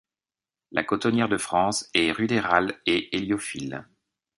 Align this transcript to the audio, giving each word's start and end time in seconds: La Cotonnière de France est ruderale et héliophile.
La 0.71 0.83
Cotonnière 0.83 1.29
de 1.29 1.37
France 1.37 1.87
est 1.93 2.11
ruderale 2.11 2.75
et 2.87 3.15
héliophile. 3.15 3.85